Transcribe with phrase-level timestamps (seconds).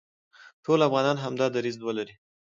[0.63, 2.15] ټول افغانان همدا دریځ ولري،